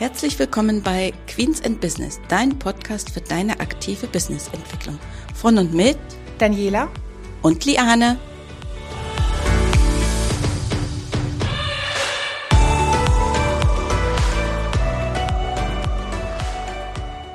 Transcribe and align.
Herzlich 0.00 0.38
willkommen 0.38 0.82
bei 0.82 1.12
Queens 1.26 1.62
and 1.62 1.78
Business, 1.78 2.22
dein 2.30 2.58
Podcast 2.58 3.10
für 3.10 3.20
deine 3.20 3.60
aktive 3.60 4.06
Businessentwicklung. 4.06 4.98
Von 5.34 5.58
und 5.58 5.74
mit 5.74 5.98
Daniela 6.38 6.88
und 7.42 7.66
Liane. 7.66 8.18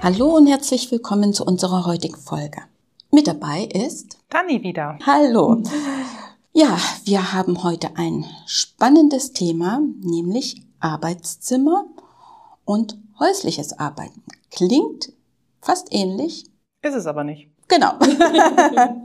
Hallo 0.01 0.35
und 0.35 0.47
herzlich 0.47 0.91
willkommen 0.91 1.33
zu 1.33 1.45
unserer 1.45 1.85
heutigen 1.85 2.17
Folge. 2.17 2.63
Mit 3.11 3.27
dabei 3.27 3.65
ist 3.65 4.17
Dani 4.29 4.63
wieder. 4.63 4.97
Hallo. 5.05 5.61
Ja, 6.51 6.79
wir 7.03 7.31
haben 7.31 7.61
heute 7.61 7.95
ein 7.95 8.25
spannendes 8.47 9.33
Thema, 9.33 9.81
nämlich 10.01 10.63
Arbeitszimmer 10.79 11.85
und 12.65 12.97
häusliches 13.19 13.79
Arbeiten. 13.79 14.23
Klingt 14.51 15.13
fast 15.61 15.87
ähnlich. 15.91 16.45
Ist 16.81 16.95
es 16.95 17.07
aber 17.07 17.23
nicht. 17.23 17.49
Genau. 17.67 17.93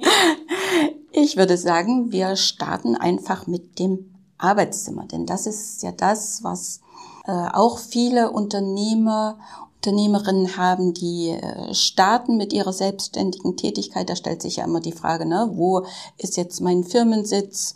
ich 1.13 1.37
würde 1.37 1.57
sagen, 1.57 2.13
wir 2.13 2.37
starten 2.37 2.97
einfach 2.97 3.47
mit 3.47 3.79
dem 3.79 4.15
Arbeitszimmer, 4.39 5.07
denn 5.07 5.27
das 5.27 5.47
ist 5.47 5.83
ja 5.83 5.93
das, 5.93 6.43
was 6.43 6.81
äh, 7.27 7.31
auch 7.31 7.79
viele 7.79 8.31
Unternehmer 8.31 9.39
Unternehmerinnen 9.81 10.59
haben, 10.59 10.93
die 10.93 11.31
äh, 11.31 11.73
starten 11.73 12.37
mit 12.37 12.53
ihrer 12.53 12.73
selbstständigen 12.73 13.57
Tätigkeit. 13.57 14.11
Da 14.11 14.15
stellt 14.15 14.43
sich 14.43 14.57
ja 14.57 14.65
immer 14.65 14.81
die 14.81 14.93
Frage, 14.93 15.25
ne, 15.25 15.49
wo 15.55 15.87
ist 16.19 16.37
jetzt 16.37 16.61
mein 16.61 16.85
Firmensitz? 16.85 17.73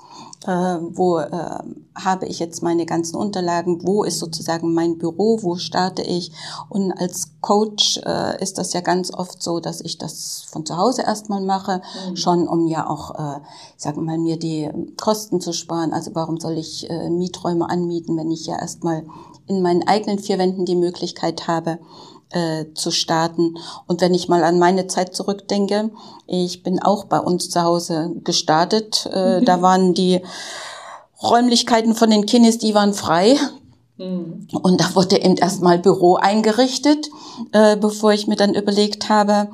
Äh, 0.46 0.50
wo 0.50 1.20
äh, 1.20 1.58
habe 1.94 2.26
ich 2.26 2.38
jetzt 2.38 2.62
meine 2.62 2.84
ganzen 2.84 3.16
Unterlagen? 3.16 3.86
Wo 3.86 4.04
ist 4.04 4.18
sozusagen 4.18 4.74
mein 4.74 4.98
Büro? 4.98 5.38
Wo 5.40 5.56
starte 5.56 6.02
ich? 6.02 6.32
Und 6.68 6.92
als 6.92 7.40
Coach 7.40 7.98
äh, 8.04 8.42
ist 8.42 8.58
das 8.58 8.74
ja 8.74 8.82
ganz 8.82 9.10
oft 9.10 9.42
so, 9.42 9.58
dass 9.58 9.80
ich 9.80 9.96
das 9.96 10.44
von 10.46 10.66
zu 10.66 10.76
Hause 10.76 11.02
erstmal 11.02 11.40
mache, 11.40 11.80
mhm. 12.10 12.16
schon 12.16 12.46
um 12.46 12.66
ja 12.66 12.86
auch, 12.86 13.14
äh, 13.14 13.40
sagen 13.78 13.96
wir 13.96 14.02
mal, 14.02 14.18
mir 14.18 14.38
die 14.38 14.70
Kosten 15.00 15.40
zu 15.40 15.54
sparen. 15.54 15.94
Also 15.94 16.10
warum 16.14 16.38
soll 16.38 16.58
ich 16.58 16.90
äh, 16.90 17.08
Mieträume 17.08 17.70
anmieten, 17.70 18.18
wenn 18.18 18.30
ich 18.30 18.44
ja 18.44 18.58
erstmal 18.58 19.06
in 19.46 19.62
meinen 19.62 19.86
eigenen 19.86 20.18
vier 20.18 20.38
Wänden 20.38 20.64
die 20.64 20.76
Möglichkeit 20.76 21.48
habe, 21.48 21.78
äh, 22.34 22.66
zu 22.74 22.90
starten. 22.90 23.56
Und 23.86 24.00
wenn 24.00 24.14
ich 24.14 24.28
mal 24.28 24.44
an 24.44 24.58
meine 24.58 24.86
Zeit 24.86 25.14
zurückdenke, 25.14 25.90
ich 26.26 26.62
bin 26.62 26.82
auch 26.82 27.04
bei 27.04 27.18
uns 27.18 27.48
zu 27.48 27.62
Hause 27.62 28.12
gestartet. 28.24 29.08
Äh, 29.12 29.40
mhm. 29.40 29.44
Da 29.44 29.62
waren 29.62 29.94
die 29.94 30.20
Räumlichkeiten 31.22 31.94
von 31.94 32.10
den 32.10 32.26
Kindes, 32.26 32.58
die 32.58 32.74
waren 32.74 32.92
frei. 32.92 33.36
Mhm. 33.96 34.48
Und 34.62 34.80
da 34.80 34.94
wurde 34.94 35.22
eben 35.22 35.36
erstmal 35.36 35.78
Büro 35.78 36.16
eingerichtet, 36.16 37.08
äh, 37.52 37.76
bevor 37.76 38.12
ich 38.12 38.26
mir 38.26 38.36
dann 38.36 38.54
überlegt 38.54 39.08
habe, 39.08 39.48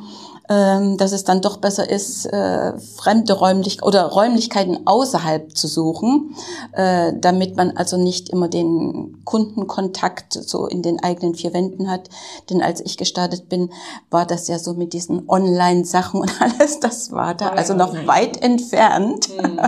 dass 0.50 1.12
es 1.12 1.22
dann 1.22 1.42
doch 1.42 1.58
besser 1.58 1.88
ist, 1.88 2.26
äh, 2.26 2.72
fremde 2.96 3.34
Räumlich 3.34 3.84
oder 3.84 4.06
Räumlichkeiten 4.06 4.84
außerhalb 4.84 5.56
zu 5.56 5.68
suchen, 5.68 6.34
äh, 6.72 7.12
damit 7.20 7.56
man 7.56 7.76
also 7.76 7.96
nicht 7.96 8.30
immer 8.30 8.48
den 8.48 9.22
Kundenkontakt 9.24 10.32
so 10.32 10.66
in 10.66 10.82
den 10.82 11.00
eigenen 11.04 11.36
vier 11.36 11.54
Wänden 11.54 11.88
hat. 11.88 12.08
Denn 12.50 12.62
als 12.62 12.80
ich 12.80 12.96
gestartet 12.96 13.48
bin, 13.48 13.70
war 14.10 14.26
das 14.26 14.48
ja 14.48 14.58
so 14.58 14.74
mit 14.74 14.92
diesen 14.92 15.28
Online-Sachen 15.28 16.20
und 16.20 16.32
alles, 16.40 16.80
das 16.80 17.12
war 17.12 17.36
da 17.36 17.50
also 17.50 17.74
noch 17.74 17.94
weit 18.08 18.42
entfernt. 18.42 19.28
Mhm. 19.28 19.60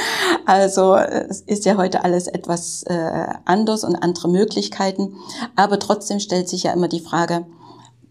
also 0.47 0.95
es 0.95 1.41
ist 1.41 1.65
ja 1.65 1.77
heute 1.77 2.05
alles 2.05 2.29
etwas 2.29 2.85
äh, 2.85 3.27
anders 3.45 3.83
und 3.83 3.97
andere 3.97 4.29
Möglichkeiten. 4.29 5.17
Aber 5.57 5.81
trotzdem 5.81 6.21
stellt 6.21 6.49
sich 6.49 6.63
ja 6.63 6.73
immer 6.73 6.87
die 6.87 7.01
Frage, 7.01 7.47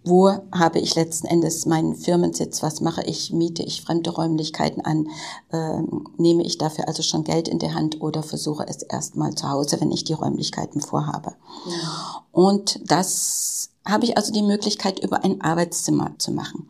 wo 0.07 0.29
habe 0.51 0.79
ich 0.79 0.95
letzten 0.95 1.27
Endes 1.27 1.65
meinen 1.65 1.95
Firmensitz, 1.95 2.63
was 2.63 2.81
mache 2.81 3.03
ich, 3.03 3.31
miete 3.31 3.63
ich 3.63 3.81
fremde 3.81 4.09
Räumlichkeiten 4.09 4.83
an, 4.83 5.09
ähm, 5.51 6.07
nehme 6.17 6.43
ich 6.43 6.57
dafür 6.57 6.87
also 6.87 7.03
schon 7.03 7.23
Geld 7.23 7.47
in 7.47 7.59
die 7.59 7.73
Hand 7.73 8.01
oder 8.01 8.23
versuche 8.23 8.65
es 8.67 8.83
erstmal 8.83 9.35
zu 9.35 9.49
Hause, 9.49 9.79
wenn 9.81 9.91
ich 9.91 10.03
die 10.03 10.13
Räumlichkeiten 10.13 10.81
vorhabe. 10.81 11.35
Ja. 11.65 12.23
Und 12.31 12.79
das 12.89 13.69
habe 13.85 14.05
ich 14.05 14.17
also 14.17 14.33
die 14.33 14.43
Möglichkeit, 14.43 14.99
über 14.99 15.23
ein 15.23 15.41
Arbeitszimmer 15.41 16.15
zu 16.17 16.31
machen. 16.31 16.69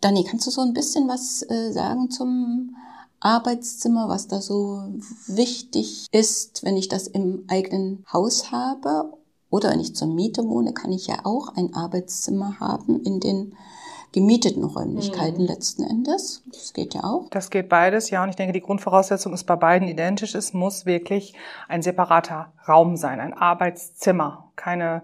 Dani, 0.00 0.24
kannst 0.24 0.46
du 0.46 0.50
so 0.50 0.60
ein 0.60 0.74
bisschen 0.74 1.08
was 1.08 1.42
äh, 1.42 1.72
sagen 1.72 2.10
zum 2.10 2.76
Arbeitszimmer, 3.20 4.08
was 4.08 4.28
da 4.28 4.40
so 4.40 4.82
wichtig 5.26 6.06
ist, 6.12 6.64
wenn 6.64 6.76
ich 6.76 6.88
das 6.88 7.06
im 7.06 7.44
eigenen 7.48 8.04
Haus 8.12 8.50
habe 8.50 9.12
oder 9.50 9.70
wenn 9.70 9.80
ich 9.80 9.94
zur 9.94 10.08
Miete 10.08 10.44
wohne, 10.44 10.72
kann 10.72 10.92
ich 10.92 11.06
ja 11.06 11.16
auch 11.24 11.54
ein 11.56 11.74
Arbeitszimmer 11.74 12.58
haben 12.60 13.00
in 13.02 13.20
den 13.20 13.56
gemieteten 14.12 14.64
Räumlichkeiten 14.64 15.42
mhm. 15.42 15.48
letzten 15.48 15.82
Endes. 15.82 16.42
Das 16.50 16.72
geht 16.72 16.94
ja 16.94 17.04
auch. 17.04 17.28
Das 17.30 17.50
geht 17.50 17.68
beides, 17.68 18.10
ja. 18.10 18.22
Und 18.22 18.30
ich 18.30 18.36
denke, 18.36 18.52
die 18.52 18.62
Grundvoraussetzung 18.62 19.34
ist 19.34 19.44
bei 19.44 19.56
beiden 19.56 19.88
identisch. 19.88 20.34
Es 20.34 20.54
muss 20.54 20.86
wirklich 20.86 21.34
ein 21.68 21.82
separater 21.82 22.52
Raum 22.66 22.96
sein, 22.96 23.20
ein 23.20 23.34
Arbeitszimmer. 23.34 24.50
Keine 24.56 25.02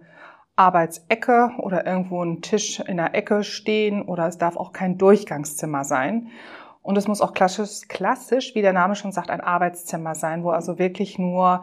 Arbeitsecke 0.57 1.51
oder 1.59 1.87
irgendwo 1.87 2.23
ein 2.23 2.41
Tisch 2.41 2.81
in 2.81 2.97
der 2.97 3.15
Ecke 3.15 3.45
stehen 3.45 4.03
oder 4.03 4.27
es 4.29 4.39
darf 4.39 4.57
auch 4.57 4.73
kein 4.73 4.99
Durchgangszimmer 4.99 5.85
sein. 5.85 6.29
Und 6.83 6.97
es 6.97 7.07
muss 7.07 7.21
auch 7.21 7.33
klassisch, 7.33 7.87
klassisch, 7.89 8.55
wie 8.55 8.63
der 8.63 8.73
Name 8.73 8.97
schon 8.97 9.13
sagt, 9.13 9.31
ein 9.31 9.41
Arbeitszimmer 9.41 10.15
sein, 10.15 10.43
wo 10.43 10.51
also 10.51 10.79
wirklich 10.79 11.19
nur 11.19 11.63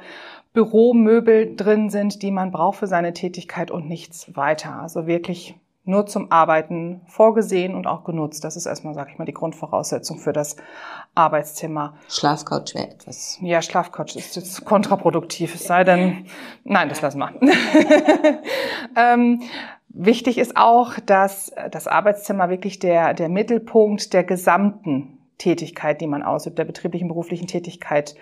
Büromöbel 0.59 1.55
drin 1.55 1.89
sind, 1.89 2.21
die 2.21 2.31
man 2.31 2.51
braucht 2.51 2.79
für 2.79 2.87
seine 2.87 3.13
Tätigkeit 3.13 3.71
und 3.71 3.87
nichts 3.87 4.35
weiter. 4.35 4.81
Also 4.81 5.07
wirklich 5.07 5.55
nur 5.85 6.05
zum 6.05 6.33
Arbeiten 6.33 6.99
vorgesehen 7.07 7.75
und 7.75 7.87
auch 7.87 8.03
genutzt. 8.03 8.43
Das 8.43 8.57
ist 8.57 8.65
erstmal, 8.65 8.93
sage 8.93 9.11
ich 9.13 9.17
mal, 9.17 9.23
die 9.23 9.33
Grundvoraussetzung 9.33 10.19
für 10.19 10.33
das 10.33 10.57
Arbeitszimmer. 11.15 11.95
Schlafcouch 12.09 12.75
wäre 12.75 12.89
etwas. 12.89 13.37
Ja, 13.41 13.61
Schlafcouch 13.61 14.17
ist 14.17 14.35
jetzt 14.35 14.65
kontraproduktiv. 14.65 15.55
Es 15.55 15.63
sei 15.63 15.85
denn, 15.85 16.25
nein, 16.65 16.89
das 16.89 17.01
lassen 17.01 17.19
wir. 17.19 17.31
ähm, 18.97 19.41
wichtig 19.87 20.37
ist 20.37 20.57
auch, 20.57 20.99
dass 21.05 21.53
das 21.71 21.87
Arbeitszimmer 21.87 22.49
wirklich 22.49 22.79
der, 22.79 23.13
der 23.13 23.29
Mittelpunkt 23.29 24.11
der 24.11 24.25
gesamten 24.25 25.19
Tätigkeit, 25.37 26.01
die 26.01 26.07
man 26.07 26.21
ausübt, 26.21 26.59
der 26.59 26.65
betrieblichen 26.65 27.07
beruflichen 27.07 27.47
Tätigkeit 27.47 28.15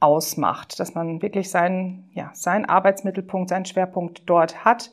ausmacht, 0.00 0.80
dass 0.80 0.94
man 0.94 1.22
wirklich 1.22 1.50
seinen, 1.50 2.10
ja, 2.12 2.30
seinen 2.32 2.64
Arbeitsmittelpunkt, 2.64 3.50
seinen 3.50 3.66
Schwerpunkt 3.66 4.22
dort 4.28 4.64
hat 4.64 4.90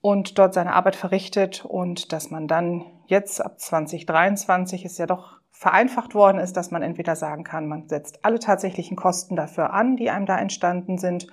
und 0.00 0.38
dort 0.38 0.54
seine 0.54 0.74
Arbeit 0.74 0.96
verrichtet 0.96 1.64
und 1.64 2.12
dass 2.12 2.30
man 2.30 2.46
dann 2.46 2.84
jetzt 3.06 3.44
ab 3.44 3.58
2023 3.58 4.84
ist 4.84 4.98
ja 4.98 5.06
doch 5.06 5.38
vereinfacht 5.50 6.14
worden 6.14 6.38
ist, 6.38 6.56
dass 6.56 6.70
man 6.70 6.82
entweder 6.82 7.16
sagen 7.16 7.42
kann, 7.42 7.66
man 7.66 7.88
setzt 7.88 8.24
alle 8.24 8.38
tatsächlichen 8.38 8.96
Kosten 8.96 9.34
dafür 9.34 9.72
an, 9.72 9.96
die 9.96 10.08
einem 10.08 10.26
da 10.26 10.38
entstanden 10.38 10.98
sind, 10.98 11.26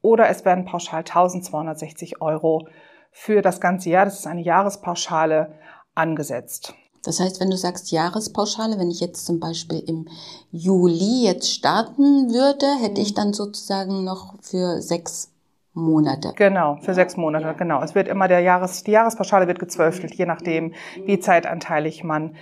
oder 0.00 0.28
es 0.28 0.44
werden 0.44 0.64
pauschal 0.64 1.00
1260 1.00 2.22
Euro 2.22 2.68
für 3.10 3.42
das 3.42 3.60
ganze 3.60 3.90
Jahr, 3.90 4.04
das 4.04 4.20
ist 4.20 4.26
eine 4.26 4.40
Jahrespauschale, 4.40 5.58
angesetzt. 5.94 6.74
Das 7.06 7.20
heißt, 7.20 7.40
wenn 7.40 7.50
du 7.50 7.56
sagst 7.56 7.92
Jahrespauschale, 7.92 8.78
wenn 8.78 8.90
ich 8.90 9.00
jetzt 9.00 9.26
zum 9.26 9.38
Beispiel 9.38 9.78
im 9.78 10.06
Juli 10.50 11.24
jetzt 11.24 11.52
starten 11.52 12.32
würde, 12.32 12.66
hätte 12.82 13.00
ich 13.00 13.14
dann 13.14 13.32
sozusagen 13.32 14.02
noch 14.02 14.34
für 14.40 14.82
sechs 14.82 15.30
Monate. 15.72 16.32
Genau, 16.36 16.78
für 16.80 16.94
sechs 16.94 17.16
Monate, 17.16 17.44
ja. 17.44 17.52
genau. 17.52 17.82
Es 17.82 17.94
wird 17.94 18.08
immer 18.08 18.28
der 18.28 18.40
Jahres, 18.40 18.82
die 18.82 18.90
Jahrespauschale 18.90 19.46
wird 19.46 19.58
gezwölftelt, 19.58 20.14
je 20.14 20.26
nachdem, 20.26 20.72
wie 21.04 21.20
zeitanteilig 21.20 22.02
man 22.02 22.34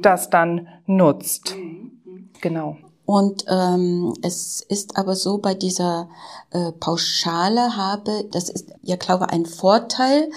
das 0.00 0.30
dann 0.30 0.68
nutzt. 0.86 1.54
Genau. 2.40 2.76
Und 3.08 3.46
ähm, 3.48 4.12
es 4.20 4.60
ist 4.68 4.98
aber 4.98 5.16
so, 5.16 5.38
bei 5.38 5.54
dieser 5.54 6.10
äh, 6.50 6.72
Pauschale 6.72 7.74
habe, 7.74 8.26
das 8.32 8.50
ist 8.50 8.66
ja, 8.82 8.96
glaube 8.96 9.24
ich, 9.26 9.32
ein 9.32 9.46
Vorteil, 9.46 10.30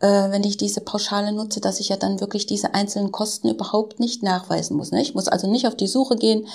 äh, 0.00 0.30
wenn 0.30 0.42
ich 0.42 0.56
diese 0.56 0.80
Pauschale 0.80 1.32
nutze, 1.32 1.60
dass 1.60 1.80
ich 1.80 1.90
ja 1.90 1.96
dann 1.96 2.20
wirklich 2.20 2.46
diese 2.46 2.72
einzelnen 2.72 3.12
Kosten 3.12 3.50
überhaupt 3.50 4.00
nicht 4.00 4.22
nachweisen 4.22 4.74
muss. 4.74 4.90
Ne? 4.90 5.02
Ich 5.02 5.14
muss 5.14 5.28
also 5.28 5.50
nicht 5.50 5.66
auf 5.66 5.74
die 5.74 5.86
Suche 5.86 6.16
gehen, 6.16 6.46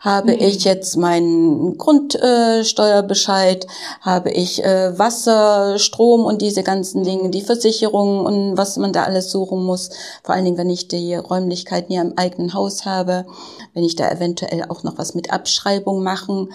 habe 0.00 0.32
mhm. 0.32 0.38
ich 0.40 0.64
jetzt 0.64 0.98
meinen 0.98 1.78
Grundsteuerbescheid, 1.78 3.64
äh, 3.64 3.68
habe 4.02 4.30
ich 4.30 4.62
äh, 4.62 4.98
Wasser, 4.98 5.78
Strom 5.78 6.26
und 6.26 6.42
diese 6.42 6.62
ganzen 6.62 7.04
Dinge, 7.04 7.30
die 7.30 7.40
Versicherung 7.40 8.26
und 8.26 8.58
was 8.58 8.76
man 8.76 8.92
da 8.92 9.04
alles 9.04 9.30
suchen 9.30 9.64
muss. 9.64 9.88
Vor 10.22 10.34
allen 10.34 10.44
Dingen, 10.44 10.58
wenn 10.58 10.68
ich 10.68 10.88
die 10.88 11.14
Räumlichkeiten 11.14 11.92
ja 11.94 12.02
im 12.02 12.18
eigenen 12.18 12.52
Haus 12.52 12.84
habe, 12.84 13.24
wenn 13.72 13.84
ich 13.84 13.96
da 13.96 14.10
eventuell 14.10 14.64
auch 14.68 14.82
noch 14.82 14.98
was 14.98 15.05
was 15.06 15.14
mit 15.14 15.32
Abschreibung 15.32 16.02
machen 16.02 16.50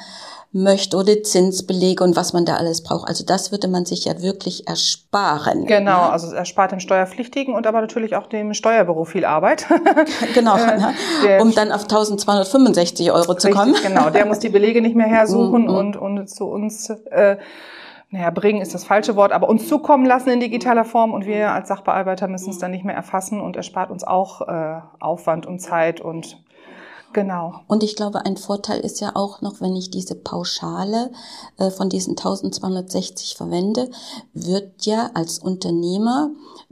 möchte 0.53 0.98
oder 0.98 1.24
Zinsbelege 1.24 2.03
und 2.03 2.18
was 2.18 2.33
man 2.33 2.44
da 2.44 2.56
alles 2.56 2.83
braucht. 2.83 3.07
Also 3.07 3.24
das 3.25 3.53
würde 3.53 3.69
man 3.69 3.86
sich 3.86 4.03
ja 4.03 4.21
wirklich 4.21 4.68
ersparen. 4.68 5.65
Genau, 5.65 6.09
also 6.09 6.27
es 6.27 6.33
erspart 6.33 6.74
dem 6.74 6.81
Steuerpflichtigen 6.81 7.56
und 7.56 7.65
aber 7.68 7.80
natürlich 7.80 8.18
auch 8.18 8.27
dem 8.27 8.53
Steuerbüro 8.53 9.06
viel 9.06 9.24
Arbeit. 9.24 9.65
genau, 10.33 10.57
äh, 11.25 11.42
um 11.42 11.56
dann 11.56 11.71
auf 11.71 11.83
1265 11.83 13.13
Euro 13.13 13.36
zu 13.36 13.50
kommen. 13.50 13.71
Richtig, 13.75 13.94
genau, 13.94 14.09
der 14.09 14.25
muss 14.25 14.39
die 14.39 14.50
Belege 14.50 14.81
nicht 14.81 14.95
mehr 14.95 15.07
hersuchen 15.07 15.68
mm. 15.68 15.69
und, 15.69 15.95
und 15.95 16.30
zu 16.30 16.48
uns 16.48 16.89
äh, 16.89 17.38
naja, 18.13 18.30
bringen 18.30 18.62
ist 18.62 18.74
das 18.74 18.83
falsche 18.83 19.15
Wort, 19.15 19.31
aber 19.31 19.48
uns 19.48 19.69
zukommen 19.69 20.06
lassen 20.06 20.31
in 20.31 20.42
digitaler 20.42 20.83
Form 20.83 21.13
und 21.13 21.25
wir 21.25 21.51
als 21.51 21.69
Sachbearbeiter 21.69 22.27
müssen 22.27 22.50
es 22.50 22.57
dann 22.57 22.71
nicht 22.71 22.83
mehr 22.83 22.95
erfassen 22.95 23.39
und 23.39 23.56
erspart 23.56 23.89
uns 23.89 24.03
auch 24.03 24.42
äh, 24.42 24.81
Aufwand 25.00 25.45
und 25.45 25.59
Zeit 25.59 26.01
und 26.01 26.44
Genau. 27.13 27.55
Und 27.67 27.83
ich 27.83 27.95
glaube, 27.95 28.25
ein 28.25 28.37
Vorteil 28.37 28.79
ist 28.79 29.01
ja 29.01 29.15
auch 29.15 29.41
noch, 29.41 29.61
wenn 29.61 29.75
ich 29.75 29.91
diese 29.91 30.15
Pauschale 30.15 31.11
äh, 31.57 31.69
von 31.69 31.89
diesen 31.89 32.11
1260 32.11 33.35
verwende, 33.35 33.89
wird 34.33 34.85
ja 34.85 35.11
als 35.13 35.39
Unternehmer 35.39 36.31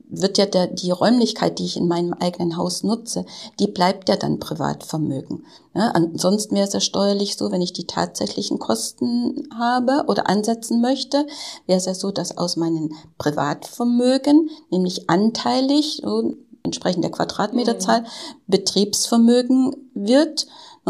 wird 0.10 0.40
ja 0.40 0.48
der, 0.48 0.68
die 0.68 0.90
Räumlichkeit, 0.92 1.60
die 1.60 1.66
ich 1.66 1.78
in 1.78 1.88
meinem 1.88 2.14
eigenen 2.14 2.58
Haus 2.58 2.84
nutze, 2.84 3.26
die 3.60 3.68
bleibt 3.68 4.10
ja 4.10 4.16
dann 4.16 4.40
Privatvermögen. 4.40 5.46
Ja, 5.76 5.92
ansonsten 5.92 6.56
wäre 6.56 6.68
es 6.68 6.74
ja 6.74 6.80
steuerlich 6.80 7.38
so, 7.38 7.52
wenn 7.52 7.62
ich 7.62 7.74
die 7.74 7.86
tatsächlichen 7.86 8.58
Kosten 8.58 9.48
habe 9.58 10.06
oder 10.08 10.28
ansetzen 10.28 10.82
möchte, 10.82 11.28
wäre 11.68 11.78
es 11.78 11.86
ja 11.86 11.94
so, 11.94 12.12
dass 12.12 12.38
aus 12.38 12.58
meinen 12.58 12.96
Privatvermögen, 13.20 14.50
nämlich 14.72 15.10
anteilig, 15.10 16.02
so 16.04 16.34
entsprechend 16.64 17.04
der 17.04 17.12
Quadratmeterzahl, 17.12 18.02
mhm. 18.02 18.06
Betriebsvermögen 18.48 19.76
wird 19.94 20.48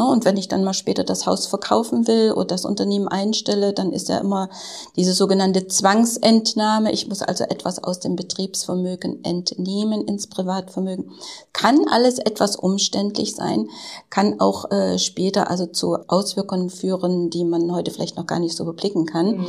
und 0.08 0.24
wenn 0.26 0.38
ich 0.38 0.48
dann 0.48 0.64
mal 0.64 0.74
später 0.74 1.04
das 1.04 1.26
Haus 1.26 1.48
verkaufen 1.48 2.08
will 2.08 2.32
oder 2.32 2.46
das 2.46 2.66
Unternehmen 2.66 3.08
einstelle, 3.08 3.74
dann 3.74 3.92
ist 3.92 4.08
ja 4.08 4.20
immer 4.20 4.50
diese 4.96 5.14
sogenannte 5.14 5.68
Zwangsentnahme. 5.68 6.92
Ich 6.92 7.08
muss 7.08 7.22
also 7.22 7.44
etwas 7.44 7.84
aus 7.84 8.00
dem 8.00 8.16
Betriebsvermögen 8.16 9.24
entnehmen 9.24 10.06
ins 10.08 10.28
Privatvermögen. 10.28 11.12
Kann 11.54 11.86
alles 11.90 12.20
etwas 12.20 12.56
umständlich 12.56 13.36
sein, 13.36 13.68
kann 14.10 14.40
auch 14.40 14.72
äh, 14.72 14.98
später 15.00 15.50
also 15.50 15.66
zu 15.66 15.98
Auswirkungen 16.08 16.70
führen, 16.70 17.30
die 17.30 17.44
man 17.44 17.72
heute 17.74 17.92
vielleicht 17.92 18.16
noch 18.16 18.28
gar 18.28 18.40
nicht 18.40 18.56
so 18.56 18.64
überblicken 18.64 19.06
kann. 19.06 19.38
Mhm, 19.38 19.48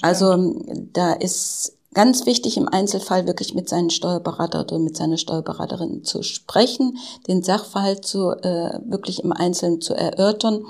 also 0.00 0.54
da 0.92 1.12
ist 1.12 1.76
ganz 1.94 2.26
wichtig 2.26 2.56
im 2.56 2.68
Einzelfall 2.68 3.26
wirklich 3.26 3.54
mit 3.54 3.68
seinem 3.68 3.90
Steuerberater 3.90 4.60
oder 4.60 4.78
mit 4.78 4.96
seiner 4.96 5.18
Steuerberaterin 5.18 6.04
zu 6.04 6.22
sprechen, 6.22 6.98
den 7.28 7.42
Sachverhalt 7.42 8.04
zu 8.04 8.30
äh, 8.30 8.78
wirklich 8.86 9.22
im 9.24 9.32
Einzelnen 9.32 9.80
zu 9.80 9.94
erörtern 9.94 10.64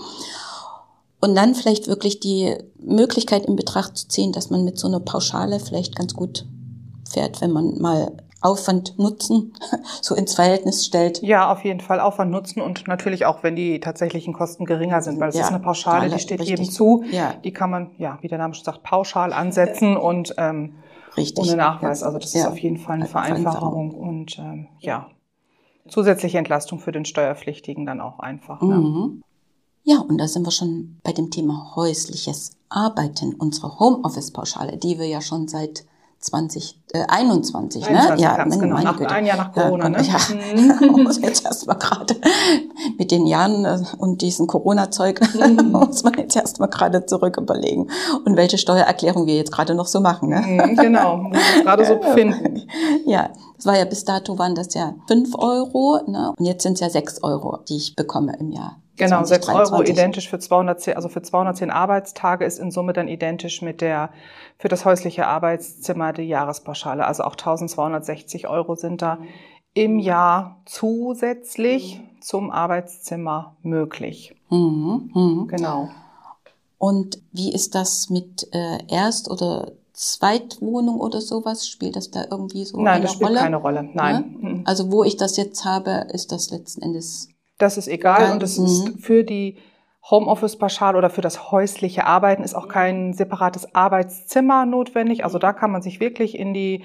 und 1.20 1.36
dann 1.36 1.54
vielleicht 1.54 1.86
wirklich 1.86 2.18
die 2.20 2.56
Möglichkeit 2.78 3.46
in 3.46 3.56
Betracht 3.56 3.96
zu 3.96 4.08
ziehen, 4.08 4.32
dass 4.32 4.50
man 4.50 4.64
mit 4.64 4.78
so 4.78 4.88
einer 4.88 5.00
Pauschale 5.00 5.60
vielleicht 5.60 5.94
ganz 5.94 6.14
gut 6.14 6.46
fährt, 7.08 7.40
wenn 7.40 7.52
man 7.52 7.78
mal 7.80 8.12
Aufwand 8.40 8.98
Nutzen 8.98 9.54
so 10.02 10.16
ins 10.16 10.34
Verhältnis 10.34 10.84
stellt. 10.84 11.22
Ja, 11.22 11.52
auf 11.52 11.64
jeden 11.64 11.78
Fall 11.78 12.00
Aufwand 12.00 12.32
Nutzen 12.32 12.60
und 12.60 12.88
natürlich 12.88 13.24
auch, 13.24 13.44
wenn 13.44 13.54
die 13.54 13.78
tatsächlichen 13.78 14.32
Kosten 14.32 14.64
geringer 14.64 15.00
sind, 15.00 15.20
weil 15.20 15.28
es 15.28 15.36
ja, 15.36 15.42
ist 15.42 15.50
eine 15.50 15.60
Pauschale, 15.60 16.10
die 16.10 16.18
steht 16.18 16.40
richtig. 16.40 16.58
jedem 16.58 16.70
zu. 16.70 17.04
Ja. 17.12 17.34
Die 17.44 17.52
kann 17.52 17.70
man, 17.70 17.92
ja, 17.98 18.18
wie 18.20 18.28
der 18.28 18.38
Name 18.38 18.54
schon 18.54 18.64
sagt, 18.64 18.82
pauschal 18.82 19.32
ansetzen 19.32 19.96
und 19.96 20.34
ähm, 20.38 20.74
Richtig. 21.16 21.44
Ohne 21.44 21.56
Nachweis. 21.56 22.02
Also 22.02 22.18
das 22.18 22.32
ja. 22.32 22.40
ist 22.40 22.46
auf 22.46 22.58
jeden 22.58 22.78
Fall 22.78 22.96
eine 22.96 23.06
Vereinfachung 23.06 23.92
und 23.92 24.38
ähm, 24.38 24.68
ja, 24.80 25.10
zusätzliche 25.88 26.38
Entlastung 26.38 26.78
für 26.78 26.92
den 26.92 27.04
Steuerpflichtigen 27.04 27.86
dann 27.86 28.00
auch 28.00 28.18
einfach. 28.18 28.62
Ne? 28.62 28.76
Mhm. 28.76 29.22
Ja, 29.84 29.98
und 29.98 30.18
da 30.18 30.28
sind 30.28 30.46
wir 30.46 30.52
schon 30.52 31.00
bei 31.02 31.12
dem 31.12 31.30
Thema 31.30 31.72
häusliches 31.74 32.56
Arbeiten, 32.68 33.34
unsere 33.34 33.78
Homeoffice-Pauschale, 33.80 34.76
die 34.76 34.98
wir 34.98 35.06
ja 35.06 35.20
schon 35.20 35.48
seit 35.48 35.84
20, 36.22 36.78
äh, 36.92 37.02
21, 37.08 37.84
21 37.84 38.16
ne? 38.16 38.22
Ja, 38.22 38.36
meine, 38.38 38.58
genau. 38.58 38.74
meine 38.76 38.84
nach, 38.84 39.00
ein 39.00 39.26
Jahr 39.26 39.36
nach 39.36 39.52
Corona, 39.52 39.86
ja, 39.86 39.90
ne? 39.90 40.02
Ja, 40.06 40.86
mhm. 40.86 41.02
muss 41.02 41.20
jetzt 41.20 41.44
erstmal 41.44 41.76
gerade 41.76 42.14
mit 42.96 43.10
den 43.10 43.26
Jahren 43.26 43.64
äh, 43.64 43.82
und 43.98 44.22
diesem 44.22 44.46
Corona-Zeug 44.46 45.20
mhm. 45.34 45.72
muss 45.72 46.04
man 46.04 46.14
jetzt 46.14 46.36
erstmal 46.36 46.68
gerade 46.68 47.06
zurück 47.06 47.38
überlegen 47.38 47.88
und 48.24 48.36
welche 48.36 48.56
Steuererklärung 48.56 49.26
wir 49.26 49.34
jetzt 49.34 49.50
gerade 49.50 49.74
noch 49.74 49.88
so 49.88 50.00
machen, 50.00 50.28
ne? 50.28 50.40
Mhm, 50.40 50.76
genau, 50.76 51.16
muss 51.22 51.38
ich 51.56 51.64
gerade 51.64 51.84
so 51.84 51.96
befinden. 51.96 52.68
Ja, 53.04 53.30
das 53.56 53.66
war 53.66 53.76
ja 53.76 53.84
bis 53.84 54.04
dato 54.04 54.38
waren 54.38 54.54
das 54.54 54.74
ja 54.74 54.94
fünf 55.08 55.34
Euro, 55.34 55.98
ne? 56.06 56.32
Und 56.38 56.44
jetzt 56.44 56.62
sind 56.62 56.74
es 56.74 56.80
ja 56.80 56.88
sechs 56.88 57.20
Euro, 57.24 57.58
die 57.68 57.76
ich 57.76 57.96
bekomme 57.96 58.36
im 58.38 58.52
Jahr. 58.52 58.76
Genau, 58.96 59.24
6 59.24 59.48
Euro 59.48 59.82
identisch 59.82 60.28
für 60.28 60.38
210, 60.38 60.96
also 60.96 61.08
für 61.08 61.22
210 61.22 61.70
Arbeitstage 61.70 62.44
ist 62.44 62.58
in 62.58 62.70
Summe 62.70 62.92
dann 62.92 63.08
identisch 63.08 63.62
mit 63.62 63.80
der 63.80 64.10
für 64.58 64.68
das 64.68 64.84
häusliche 64.84 65.26
Arbeitszimmer 65.26 66.12
die 66.12 66.22
Jahrespauschale. 66.22 67.06
Also 67.06 67.24
auch 67.24 67.32
1260 67.32 68.48
Euro 68.48 68.74
sind 68.74 69.02
da 69.02 69.18
im 69.74 69.98
Jahr 69.98 70.60
zusätzlich 70.66 72.00
zum 72.20 72.50
Arbeitszimmer 72.50 73.56
möglich. 73.62 74.34
Mhm, 74.50 75.10
mh. 75.14 75.46
Genau. 75.48 75.88
Und 76.78 77.22
wie 77.32 77.52
ist 77.52 77.74
das 77.74 78.10
mit 78.10 78.48
äh, 78.52 78.78
Erst- 78.88 79.30
oder 79.30 79.72
Zweitwohnung 79.94 81.00
oder 81.00 81.20
sowas? 81.20 81.68
Spielt 81.68 81.96
das 81.96 82.10
da 82.10 82.24
irgendwie 82.30 82.64
so 82.64 82.80
Nein, 82.80 83.02
eine 83.02 83.02
Rolle? 83.02 83.02
Nein, 83.02 83.02
das 83.02 83.12
spielt 83.12 83.30
Rolle? 83.30 83.40
keine 83.40 83.56
Rolle. 83.56 83.90
Nein. 83.94 84.38
Ja? 84.42 84.48
Mhm. 84.48 84.62
Also 84.66 84.90
wo 84.90 85.04
ich 85.04 85.16
das 85.16 85.36
jetzt 85.36 85.64
habe, 85.64 86.08
ist 86.12 86.32
das 86.32 86.50
letzten 86.50 86.82
Endes 86.82 87.28
das 87.62 87.78
ist 87.78 87.88
egal 87.88 88.32
und 88.32 88.42
das 88.42 88.58
ist 88.58 88.84
mhm. 88.84 88.98
für 88.98 89.24
die 89.24 89.56
Homeoffice-Pauschale 90.10 90.98
oder 90.98 91.10
für 91.10 91.20
das 91.20 91.52
häusliche 91.52 92.06
Arbeiten 92.06 92.42
ist 92.42 92.54
auch 92.54 92.68
kein 92.68 93.12
separates 93.12 93.74
Arbeitszimmer 93.74 94.66
notwendig. 94.66 95.24
Also 95.24 95.38
da 95.38 95.52
kann 95.52 95.70
man 95.70 95.80
sich 95.80 96.00
wirklich 96.00 96.36
in 96.36 96.52
die 96.52 96.82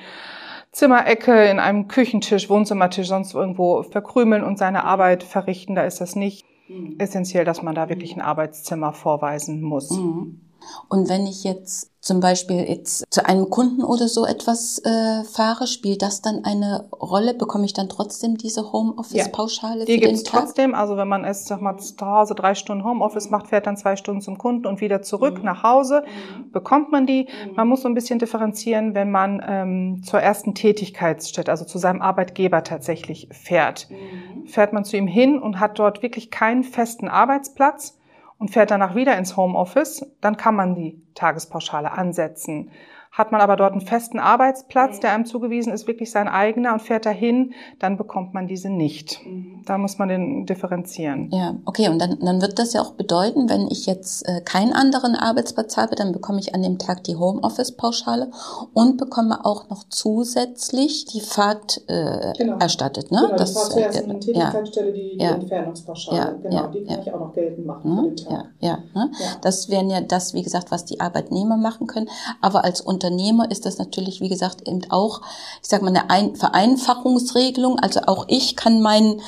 Zimmerecke, 0.71 1.45
in 1.45 1.59
einem 1.59 1.87
Küchentisch, 1.87 2.49
Wohnzimmertisch, 2.49 3.07
sonst 3.07 3.33
irgendwo 3.33 3.81
verkrümeln 3.81 4.43
und 4.43 4.59
seine 4.59 4.83
Arbeit 4.83 5.23
verrichten. 5.23 5.73
Da 5.73 5.83
ist 5.83 5.99
das 5.99 6.15
nicht 6.15 6.45
mhm. 6.67 6.95
essentiell, 6.99 7.43
dass 7.43 7.63
man 7.63 7.73
da 7.73 7.89
wirklich 7.89 8.15
ein 8.15 8.21
Arbeitszimmer 8.21 8.93
vorweisen 8.93 9.61
muss. 9.61 9.89
Mhm. 9.89 10.41
Und 10.89 11.09
wenn 11.09 11.25
ich 11.25 11.43
jetzt 11.43 11.91
zum 12.07 12.21
Beispiel 12.21 12.63
jetzt 12.63 13.03
zu 13.09 13.25
einem 13.25 13.49
Kunden 13.49 13.83
oder 13.83 14.07
so 14.07 14.25
etwas 14.25 14.79
äh, 14.85 15.23
fahre, 15.25 15.67
spielt 15.67 16.01
das 16.01 16.21
dann 16.21 16.45
eine 16.45 16.87
Rolle? 16.93 17.33
Bekomme 17.33 17.65
ich 17.65 17.73
dann 17.73 17.89
trotzdem 17.89 18.37
diese 18.37 18.71
Homeoffice-Pauschale 18.71 19.79
ja, 19.79 19.85
die 19.85 19.93
für 19.95 20.07
den 20.07 20.23
Tag? 20.23 20.41
trotzdem. 20.41 20.73
Also 20.73 20.95
wenn 20.95 21.09
man 21.09 21.25
es 21.25 21.45
sag 21.45 21.61
mal, 21.61 21.77
zu 21.77 21.93
Hause 21.99 22.33
drei 22.33 22.55
Stunden 22.55 22.85
Homeoffice 22.85 23.29
macht, 23.29 23.47
fährt 23.47 23.67
dann 23.67 23.75
zwei 23.75 23.97
Stunden 23.97 24.21
zum 24.21 24.37
Kunden 24.37 24.67
und 24.67 24.79
wieder 24.79 25.01
zurück 25.01 25.39
mhm. 25.39 25.45
nach 25.45 25.63
Hause, 25.63 26.03
mhm. 26.05 26.51
bekommt 26.51 26.91
man 26.91 27.05
die. 27.05 27.23
Mhm. 27.23 27.55
Man 27.55 27.67
muss 27.67 27.81
so 27.81 27.89
ein 27.89 27.93
bisschen 27.93 28.19
differenzieren, 28.19 28.95
wenn 28.95 29.11
man 29.11 29.43
ähm, 29.45 30.01
zur 30.03 30.21
ersten 30.21 30.55
Tätigkeitsstätte, 30.55 31.51
also 31.51 31.65
zu 31.65 31.77
seinem 31.77 32.01
Arbeitgeber 32.01 32.63
tatsächlich 32.63 33.27
fährt. 33.31 33.89
Mhm. 33.89 34.47
Fährt 34.47 34.71
man 34.71 34.85
zu 34.85 34.95
ihm 34.95 35.07
hin 35.07 35.39
und 35.39 35.59
hat 35.59 35.77
dort 35.77 36.01
wirklich 36.01 36.31
keinen 36.31 36.63
festen 36.63 37.09
Arbeitsplatz, 37.09 37.97
und 38.37 38.51
fährt 38.51 38.71
danach 38.71 38.95
wieder 38.95 39.17
ins 39.17 39.35
Homeoffice, 39.37 40.05
dann 40.21 40.37
kann 40.37 40.55
man 40.55 40.75
die 40.75 41.01
Tagespauschale 41.15 41.91
ansetzen. 41.91 42.71
Hat 43.17 43.31
man 43.31 43.41
aber 43.41 43.55
dort 43.55 43.71
einen 43.71 43.81
festen 43.81 44.19
Arbeitsplatz, 44.19 44.99
der 44.99 45.11
einem 45.11 45.25
zugewiesen 45.25 45.73
ist, 45.73 45.87
wirklich 45.87 46.11
sein 46.11 46.27
eigener 46.27 46.73
und 46.73 46.83
fährt 46.83 47.07
dahin, 47.07 47.53
dann 47.79 47.97
bekommt 47.97 48.35
man 48.35 48.45
diese 48.45 48.69
nicht. 48.69 49.19
Mhm. 49.25 49.63
Da 49.65 49.79
muss 49.79 49.97
man 49.97 50.07
den 50.07 50.45
differenzieren. 50.45 51.31
Ja, 51.31 51.55
okay. 51.65 51.89
Und 51.89 51.99
dann, 51.99 52.19
dann 52.19 52.43
wird 52.43 52.59
das 52.59 52.73
ja 52.73 52.81
auch 52.81 52.91
bedeuten, 52.91 53.49
wenn 53.49 53.67
ich 53.71 53.87
jetzt 53.87 54.21
äh, 54.29 54.41
keinen 54.41 54.71
anderen 54.71 55.15
Arbeitsplatz 55.15 55.77
habe, 55.77 55.95
dann 55.95 56.11
bekomme 56.11 56.39
ich 56.39 56.53
an 56.53 56.61
dem 56.61 56.77
Tag 56.77 57.03
die 57.05 57.15
Homeoffice-Pauschale 57.15 58.29
und 58.75 58.97
bekomme 58.97 59.43
auch 59.43 59.67
noch 59.71 59.83
zusätzlich 59.89 61.05
die 61.05 61.21
Fahrt 61.21 61.81
äh, 61.87 62.33
genau. 62.37 62.57
erstattet. 62.59 63.09
Ne? 63.09 63.21
Genau, 63.25 63.35
das, 63.35 63.55
war 63.55 63.69
zuerst 63.71 63.97
äh, 63.97 64.03
in 64.03 64.09
der 64.09 64.19
Tätigkeitsstelle 64.19 64.93
die, 64.93 65.17
die 65.17 65.23
ja. 65.23 65.31
Entfernungspauschale. 65.31 66.17
Ja, 66.17 66.31
genau, 66.33 66.55
ja, 66.55 66.67
die 66.67 66.83
kann 66.83 67.01
ich 67.01 67.11
auch 67.11 67.19
noch 67.19 67.33
geltend 67.33 67.65
machen 67.65 67.91
mhm. 67.91 67.97
für 67.97 68.09
den 68.09 68.15
Tag. 68.15 68.45
Ja, 68.59 68.69
ja, 68.69 68.77
ne? 68.93 69.11
ja. 69.19 69.27
Das 69.41 69.69
wären 69.69 69.89
ja 69.89 70.01
das, 70.01 70.35
wie 70.35 70.43
gesagt, 70.43 70.69
was 70.69 70.85
die 70.85 70.99
Arbeitnehmer 70.99 71.57
machen 71.57 71.87
können. 71.87 72.09
Aber 72.41 72.63
als 72.63 72.79
Unternehmen 72.79 73.06
Unternehmer 73.07 73.49
ist 73.49 73.65
das 73.65 73.77
natürlich, 73.77 74.19
wie 74.19 74.27
gesagt, 74.27 74.67
eben 74.67 74.81
auch, 74.89 75.21
ich 75.61 75.69
sage 75.69 75.85
mal, 75.85 76.03
eine 76.09 76.35
Vereinfachungsregelung. 76.35 77.79
Also 77.79 78.01
auch 78.01 78.25
ich 78.27 78.57
kann 78.57 78.81
meinen 78.81 79.21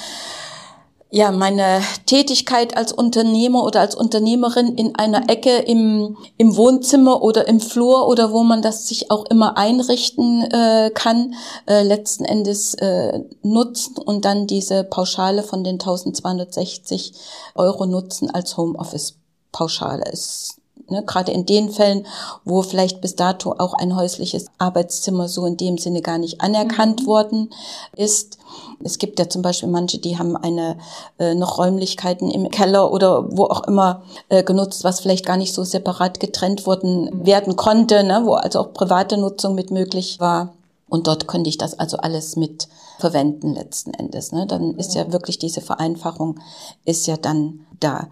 ja, 1.12 1.32
meine 1.32 1.82
Tätigkeit 2.06 2.78
als 2.78 2.92
Unternehmer 2.92 3.64
oder 3.64 3.80
als 3.80 3.96
Unternehmerin 3.96 4.76
in 4.76 4.96
einer 4.96 5.28
Ecke 5.28 5.58
im, 5.58 6.18
im 6.38 6.56
Wohnzimmer 6.56 7.24
oder 7.24 7.48
im 7.48 7.62
Flur 7.62 8.08
oder 8.08 8.32
wo 8.32 8.44
man 8.44 8.62
das 8.62 8.88
sich 8.88 9.10
auch 9.10 9.26
immer 9.26 9.58
einrichten 9.58 10.44
äh, 10.52 10.92
kann, 10.94 11.34
äh, 11.68 11.82
letzten 11.82 12.26
Endes 12.26 12.76
äh, 12.76 13.22
nutzen 13.42 13.98
und 13.98 14.24
dann 14.24 14.46
diese 14.46 14.84
Pauschale 14.84 15.42
von 15.42 15.64
den 15.64 15.76
1260 15.76 17.14
Euro 17.56 17.88
nutzen 17.88 18.30
als 18.30 18.56
Homeoffice-Pauschale. 18.56 20.04
Es 20.12 20.59
Ne, 20.90 21.04
gerade 21.06 21.32
in 21.32 21.46
den 21.46 21.70
Fällen, 21.70 22.06
wo 22.46 22.62
vielleicht 22.62 23.02
bis 23.02 23.16
dato 23.16 23.56
auch 23.58 23.74
ein 23.74 23.96
häusliches 23.96 24.48
Arbeitszimmer 24.58 25.28
so 25.28 25.46
in 25.46 25.58
dem 25.58 25.78
Sinne 25.78 26.02
gar 26.02 26.18
nicht 26.18 26.42
anerkannt 26.42 27.04
mhm. 27.04 27.08
worden 27.08 27.50
ist. 27.96 28.38
Es 28.84 28.98
gibt 28.98 29.20
ja 29.20 29.30
zum 29.30 29.42
Beispiel 29.42 29.70
manche, 29.70 30.00
die 30.00 30.18
haben 30.18 30.36
eine 30.36 30.78
äh, 31.20 31.36
noch 31.36 31.58
Räumlichkeiten 31.58 32.32
im 32.32 32.50
Keller 32.50 32.92
oder 32.92 33.26
wo 33.38 33.46
auch 33.46 33.68
immer 33.68 34.04
äh, 34.30 34.44
genutzt, 34.44 34.84
was 34.84 35.00
vielleicht 35.00 35.26
gar 35.26 35.38
nicht 35.38 35.54
so 35.54 35.64
separat 35.64 36.20
getrennt 36.20 36.66
worden 36.66 37.26
werden 37.26 37.56
konnte, 37.56 38.04
ne, 38.04 38.22
wo 38.24 38.34
also 38.34 38.60
auch 38.60 38.74
private 38.74 39.18
Nutzung 39.18 39.56
mit 39.56 39.72
möglich 39.72 40.20
war. 40.20 40.54
Und 40.90 41.08
dort 41.08 41.28
könnte 41.28 41.50
ich 41.50 41.58
das 41.58 41.78
also 41.78 41.98
alles 41.98 42.36
mit 42.36 42.68
verwenden 43.00 43.54
letzten 43.54 43.94
Endes. 43.94 44.32
Ne? 44.32 44.46
Dann 44.48 44.76
ist 44.76 44.96
ja 44.96 45.12
wirklich 45.12 45.40
diese 45.40 45.62
Vereinfachung 45.62 46.40
ist 46.84 47.08
ja 47.08 47.16
dann 47.18 47.66
da. 47.80 48.08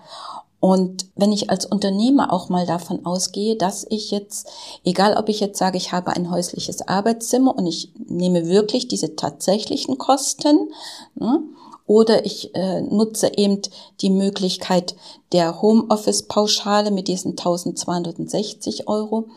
Und 0.59 1.05
wenn 1.15 1.31
ich 1.31 1.49
als 1.49 1.65
Unternehmer 1.65 2.33
auch 2.33 2.49
mal 2.49 2.65
davon 2.65 3.05
ausgehe, 3.05 3.55
dass 3.55 3.85
ich 3.89 4.09
jetzt, 4.09 4.47
egal 4.83 5.15
ob 5.15 5.29
ich 5.29 5.39
jetzt 5.39 5.59
sage, 5.59 5.77
ich 5.77 5.91
habe 5.91 6.15
ein 6.15 6.31
häusliches 6.31 6.87
Arbeitszimmer 6.87 7.55
und 7.55 7.67
ich 7.67 7.91
nehme 8.07 8.47
wirklich 8.47 8.87
diese 8.87 9.15
tatsächlichen 9.15 9.97
Kosten, 9.97 10.71
ne, 11.15 11.43
oder 11.85 12.25
ich 12.25 12.53
äh, 12.53 12.81
nutze 12.81 13.31
eben 13.37 13.61
die 14.01 14.09
Möglichkeit 14.09 14.95
der 15.31 15.61
Homeoffice-Pauschale 15.61 16.91
mit 16.91 17.07
diesen 17.07 17.31
1260 17.31 18.89
Euro. 18.89 19.29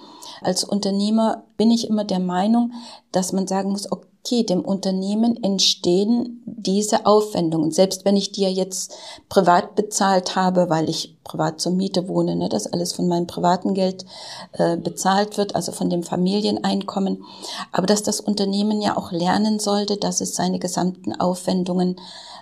Als 0.43 0.65
Unternehmer 0.65 1.45
bin 1.57 1.71
ich 1.71 1.89
immer 1.89 2.03
der 2.03 2.19
Meinung, 2.19 2.73
dass 3.13 3.33
man 3.33 3.47
sagen 3.47 3.71
muss, 3.71 3.91
okay, 3.93 4.10
okay, 4.23 4.45
dem 4.45 4.61
Unternehmen 4.61 5.43
entstehen 5.43 6.43
diese 6.45 7.07
Aufwendungen. 7.07 7.71
Selbst 7.71 8.05
wenn 8.05 8.17
ich 8.17 8.33
die 8.33 8.43
ja 8.43 8.49
jetzt 8.49 8.95
privat 9.29 9.75
bezahlt 9.75 10.37
habe, 10.37 10.69
weil 10.69 10.89
ich 10.89 11.17
privat 11.25 11.61
zur 11.61 11.73
Miete 11.73 12.07
wohne, 12.09 12.37
ne, 12.37 12.49
dass 12.49 12.67
alles 12.67 12.93
von 12.93 13.09
meinem 13.09 13.27
privaten 13.27 13.75
Geld 13.75 14.05
äh, 14.53 14.77
bezahlt 14.77 15.39
wird, 15.39 15.55
also 15.55 15.73
von 15.73 15.91
dem 15.91 16.03
Familieneinkommen. 16.03 17.25
Aber 17.73 17.87
dass 17.87 18.03
das 18.03 18.21
Unternehmen 18.21 18.83
ja 18.83 18.97
auch 18.97 19.13
lernen 19.13 19.59
sollte, 19.59 19.97
dass 19.97 20.21
es 20.21 20.35
seine 20.35 20.59
gesamten 20.59 21.19
Aufwendungen 21.19 21.97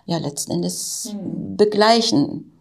ja 0.07 0.19
letzten 0.19 0.53
Endes 0.53 1.13
mhm. 1.13 1.57
begleichen 1.57 2.58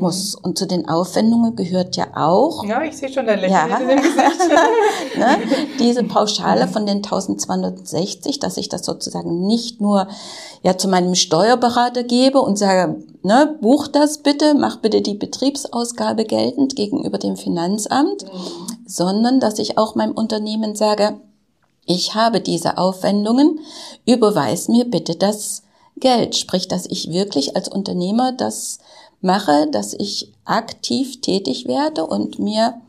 muss. 0.00 0.34
Und 0.34 0.58
zu 0.58 0.66
den 0.66 0.88
Aufwendungen 0.88 1.56
gehört 1.56 1.96
ja 1.96 2.08
auch. 2.14 2.64
Ja, 2.64 2.82
ich 2.82 2.96
sehe 2.96 3.12
schon 3.12 3.26
dein 3.26 3.40
Lächeln 3.40 3.70
ja, 3.70 3.76
in 3.78 3.88
dem 3.88 4.02
Gesicht. 4.02 4.18
ne, 5.16 5.38
diese 5.78 6.04
Pauschale 6.04 6.68
von 6.68 6.86
den 6.86 6.98
1260, 6.98 8.38
dass 8.38 8.56
ich 8.56 8.68
das 8.68 8.84
sozusagen 8.84 9.46
nicht 9.46 9.80
nur 9.80 10.08
ja 10.62 10.76
zu 10.76 10.88
meinem 10.88 11.14
Steuerberater 11.14 12.04
gebe 12.04 12.40
und 12.40 12.58
sage, 12.58 13.02
ne, 13.22 13.56
buch 13.60 13.88
das 13.88 14.18
bitte, 14.18 14.54
mach 14.54 14.76
bitte 14.76 15.02
die 15.02 15.14
Betriebsausgabe 15.14 16.24
geltend 16.24 16.76
gegenüber 16.76 17.18
dem 17.18 17.36
Finanzamt, 17.36 18.24
mhm. 18.24 18.76
sondern 18.86 19.40
dass 19.40 19.58
ich 19.58 19.78
auch 19.78 19.94
meinem 19.94 20.12
Unternehmen 20.12 20.74
sage, 20.74 21.20
ich 21.86 22.14
habe 22.14 22.40
diese 22.42 22.76
Aufwendungen, 22.76 23.60
überweis 24.04 24.68
mir 24.68 24.84
bitte 24.84 25.16
das 25.16 25.62
Geld. 26.00 26.36
Sprich, 26.36 26.68
dass 26.68 26.86
ich 26.86 27.10
wirklich 27.10 27.56
als 27.56 27.68
Unternehmer 27.68 28.32
das 28.32 28.78
mache, 29.20 29.68
dass 29.70 29.94
ich 29.94 30.32
aktiv 30.44 31.20
tätig 31.20 31.66
werde 31.66 32.06
und 32.06 32.38
mir 32.38 32.80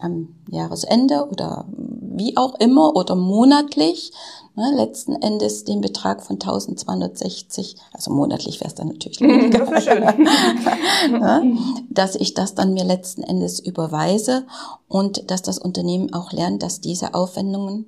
am 0.00 0.34
Jahresende 0.48 1.28
oder 1.30 1.66
wie 1.68 2.36
auch 2.36 2.54
immer 2.56 2.96
oder 2.96 3.14
monatlich 3.14 4.12
ne, 4.54 4.72
letzten 4.74 5.14
Endes 5.16 5.64
den 5.64 5.80
Betrag 5.80 6.22
von 6.22 6.34
1260, 6.34 7.76
also 7.92 8.10
monatlich 8.10 8.60
wäre 8.60 8.68
es 8.68 8.74
dann 8.74 8.88
natürlich 8.88 9.18
das 9.52 9.86
ne, 11.10 11.58
dass 11.90 12.14
ich 12.14 12.34
das 12.34 12.54
dann 12.54 12.74
mir 12.74 12.84
letzten 12.84 13.22
Endes 13.22 13.60
überweise 13.60 14.46
und 14.88 15.30
dass 15.30 15.42
das 15.42 15.58
Unternehmen 15.58 16.12
auch 16.12 16.32
lernt, 16.32 16.62
dass 16.62 16.80
diese 16.80 17.14
Aufwendungen 17.14 17.86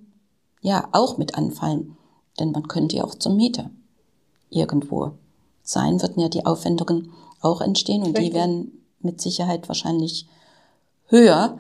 ja 0.60 0.88
auch 0.92 1.18
mit 1.18 1.36
anfallen. 1.36 1.96
Denn 2.38 2.52
man 2.52 2.68
könnte 2.68 2.96
ja 2.96 3.04
auch 3.04 3.14
zur 3.14 3.34
Miete 3.34 3.70
irgendwo 4.50 5.12
sein, 5.62 6.00
würden 6.00 6.20
ja 6.20 6.28
die 6.28 6.46
Aufwendungen 6.46 7.12
auch 7.40 7.60
entstehen 7.60 8.02
und 8.02 8.16
Richtig. 8.16 8.30
die 8.30 8.34
werden 8.34 8.84
mit 9.00 9.20
Sicherheit 9.20 9.68
wahrscheinlich 9.68 10.26
höher. 11.06 11.58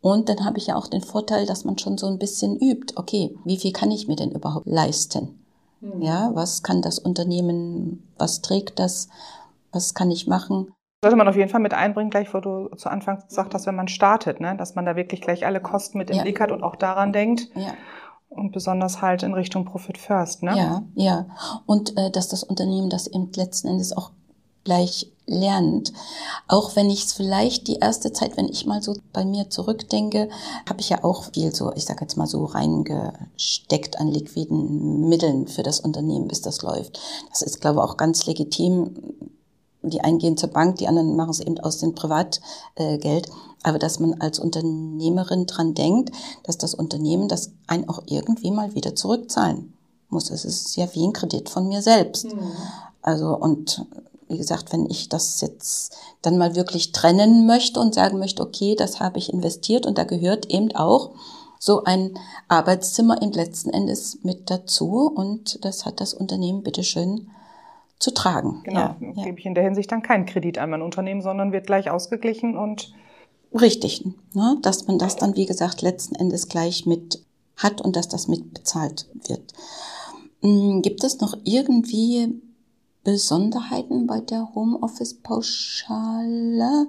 Und 0.00 0.28
dann 0.28 0.44
habe 0.44 0.58
ich 0.58 0.68
ja 0.68 0.76
auch 0.76 0.86
den 0.86 1.02
Vorteil, 1.02 1.46
dass 1.46 1.64
man 1.64 1.78
schon 1.78 1.98
so 1.98 2.06
ein 2.06 2.18
bisschen 2.18 2.56
übt. 2.56 2.94
Okay, 2.96 3.36
wie 3.44 3.56
viel 3.56 3.72
kann 3.72 3.90
ich 3.90 4.06
mir 4.06 4.16
denn 4.16 4.30
überhaupt 4.30 4.66
leisten? 4.66 5.38
Mhm. 5.80 6.02
Ja, 6.02 6.30
was 6.34 6.62
kann 6.62 6.82
das 6.82 6.98
Unternehmen, 6.98 8.08
was 8.18 8.40
trägt 8.40 8.78
das, 8.78 9.08
was 9.72 9.94
kann 9.94 10.10
ich 10.10 10.26
machen? 10.26 10.72
Sollte 11.02 11.16
man 11.16 11.28
auf 11.28 11.36
jeden 11.36 11.50
Fall 11.50 11.60
mit 11.60 11.74
einbringen, 11.74 12.10
gleich 12.10 12.32
wo 12.32 12.40
du 12.40 12.68
zu 12.76 12.88
Anfang 12.88 13.22
gesagt 13.28 13.54
hast, 13.54 13.66
wenn 13.66 13.76
man 13.76 13.88
startet, 13.88 14.40
ne? 14.40 14.56
dass 14.56 14.74
man 14.74 14.86
da 14.86 14.96
wirklich 14.96 15.20
gleich 15.20 15.44
alle 15.44 15.60
Kosten 15.60 15.98
mit 15.98 16.10
im 16.10 16.16
ja. 16.16 16.22
Blick 16.22 16.40
hat 16.40 16.52
und 16.52 16.62
auch 16.62 16.76
daran 16.76 17.12
denkt. 17.12 17.48
Ja. 17.54 17.74
Und 18.28 18.52
besonders 18.52 19.02
halt 19.02 19.22
in 19.22 19.34
Richtung 19.34 19.64
Profit 19.64 19.98
First, 19.98 20.42
ne? 20.42 20.56
Ja, 20.56 20.82
ja. 20.94 21.26
Und 21.64 21.96
äh, 21.96 22.10
dass 22.10 22.28
das 22.28 22.42
Unternehmen 22.42 22.90
das 22.90 23.06
eben 23.06 23.30
letzten 23.34 23.68
Endes 23.68 23.96
auch 23.96 24.10
gleich 24.66 25.10
lernt. 25.26 25.92
Auch 26.48 26.76
wenn 26.76 26.90
ich 26.90 27.04
es 27.04 27.12
vielleicht 27.12 27.68
die 27.68 27.76
erste 27.76 28.12
Zeit, 28.12 28.36
wenn 28.36 28.48
ich 28.48 28.66
mal 28.66 28.82
so 28.82 28.96
bei 29.12 29.24
mir 29.24 29.48
zurückdenke, 29.48 30.28
habe 30.68 30.80
ich 30.80 30.88
ja 30.88 31.02
auch 31.04 31.24
viel 31.32 31.54
so, 31.54 31.72
ich 31.74 31.84
sage 31.84 32.00
jetzt 32.02 32.16
mal 32.16 32.26
so 32.26 32.44
reingesteckt 32.44 33.98
an 33.98 34.08
liquiden 34.08 35.08
Mitteln 35.08 35.46
für 35.48 35.62
das 35.62 35.80
Unternehmen, 35.80 36.28
bis 36.28 36.42
das 36.42 36.62
läuft. 36.62 37.00
Das 37.30 37.42
ist, 37.42 37.60
glaube 37.60 37.80
ich, 37.80 37.84
auch 37.84 37.96
ganz 37.96 38.26
legitim. 38.26 38.94
Die 39.82 40.00
einen 40.00 40.18
gehen 40.18 40.36
zur 40.36 40.50
Bank, 40.50 40.76
die 40.76 40.88
anderen 40.88 41.14
machen 41.14 41.30
es 41.30 41.40
eben 41.40 41.58
aus 41.60 41.78
dem 41.78 41.94
Privatgeld. 41.94 43.28
Aber 43.62 43.78
dass 43.78 44.00
man 44.00 44.20
als 44.20 44.38
Unternehmerin 44.38 45.46
dran 45.46 45.74
denkt, 45.74 46.14
dass 46.42 46.58
das 46.58 46.74
Unternehmen 46.74 47.28
das 47.28 47.52
einen 47.66 47.88
auch 47.88 48.02
irgendwie 48.06 48.50
mal 48.50 48.74
wieder 48.74 48.94
zurückzahlen 48.94 49.74
muss. 50.08 50.30
Es 50.30 50.44
ist 50.44 50.76
ja 50.76 50.92
wie 50.92 51.04
ein 51.04 51.12
Kredit 51.12 51.48
von 51.48 51.68
mir 51.68 51.82
selbst. 51.82 52.32
Mhm. 52.32 52.52
Also 53.02 53.36
und 53.36 53.86
wie 54.28 54.38
gesagt, 54.38 54.72
wenn 54.72 54.86
ich 54.86 55.08
das 55.08 55.40
jetzt 55.40 55.96
dann 56.22 56.38
mal 56.38 56.56
wirklich 56.56 56.92
trennen 56.92 57.46
möchte 57.46 57.80
und 57.80 57.94
sagen 57.94 58.18
möchte, 58.18 58.42
okay, 58.42 58.74
das 58.76 59.00
habe 59.00 59.18
ich 59.18 59.32
investiert 59.32 59.86
und 59.86 59.98
da 59.98 60.04
gehört 60.04 60.46
eben 60.46 60.74
auch 60.74 61.12
so 61.58 61.84
ein 61.84 62.18
Arbeitszimmer 62.48 63.20
im 63.22 63.30
letzten 63.32 63.70
Endes 63.70 64.18
mit 64.22 64.50
dazu 64.50 65.10
und 65.14 65.64
das 65.64 65.86
hat 65.86 66.00
das 66.00 66.14
Unternehmen 66.14 66.62
bitteschön 66.62 67.30
zu 67.98 68.12
tragen. 68.12 68.60
Genau, 68.64 68.80
ja, 68.80 68.96
ja. 69.00 69.24
gebe 69.24 69.38
ich 69.38 69.46
in 69.46 69.54
der 69.54 69.64
Hinsicht 69.64 69.90
dann 69.90 70.02
keinen 70.02 70.26
Kredit 70.26 70.58
an 70.58 70.70
mein 70.70 70.82
Unternehmen, 70.82 71.22
sondern 71.22 71.52
wird 71.52 71.66
gleich 71.66 71.90
ausgeglichen 71.90 72.56
und 72.56 72.92
Richtig, 73.54 74.04
ne? 74.34 74.58
dass 74.62 74.86
man 74.86 74.98
das 74.98 75.16
dann, 75.16 75.36
wie 75.36 75.46
gesagt, 75.46 75.80
letzten 75.80 76.14
Endes 76.14 76.48
gleich 76.48 76.84
mit 76.84 77.24
hat 77.56 77.80
und 77.80 77.96
dass 77.96 78.08
das 78.08 78.28
mit 78.28 78.52
bezahlt 78.52 79.06
wird. 79.26 79.54
Hm, 80.42 80.82
gibt 80.82 81.04
es 81.04 81.20
noch 81.20 81.34
irgendwie 81.44 82.42
Besonderheiten 83.06 84.06
bei 84.08 84.20
der 84.20 84.52
Homeoffice-Pauschale. 84.56 86.88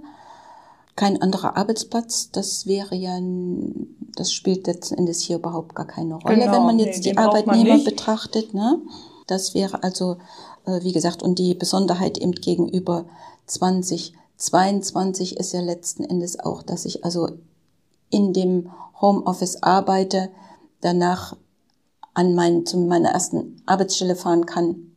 Kein 0.95 1.21
anderer 1.21 1.55
Arbeitsplatz, 1.55 2.31
das 2.31 2.65
wäre 2.65 2.95
ja, 2.95 3.19
das 4.15 4.33
spielt 4.33 4.65
letzten 4.65 4.95
Endes 4.95 5.21
hier 5.21 5.35
überhaupt 5.35 5.75
gar 5.75 5.85
keine 5.85 6.15
Rolle, 6.15 6.39
genau, 6.39 6.53
wenn 6.53 6.63
man 6.63 6.79
jetzt 6.79 7.05
nee, 7.05 7.11
die 7.11 7.17
Arbeitnehmer 7.19 7.77
betrachtet. 7.83 8.55
Ne? 8.55 8.81
Das 9.27 9.53
wäre 9.53 9.83
also, 9.83 10.17
äh, 10.65 10.81
wie 10.81 10.91
gesagt, 10.91 11.21
und 11.21 11.37
die 11.37 11.53
Besonderheit 11.53 12.17
eben 12.17 12.31
gegenüber 12.31 13.05
2022 13.45 15.37
ist 15.37 15.53
ja 15.53 15.61
letzten 15.61 16.03
Endes 16.03 16.39
auch, 16.39 16.63
dass 16.63 16.85
ich 16.85 17.05
also 17.05 17.29
in 18.09 18.33
dem 18.33 18.71
Homeoffice 18.99 19.61
arbeite, 19.61 20.31
danach 20.81 21.37
an 22.15 22.33
mein, 22.33 22.65
zu 22.65 22.79
meiner 22.79 23.09
ersten 23.09 23.61
Arbeitsstelle 23.67 24.15
fahren 24.15 24.47
kann 24.47 24.96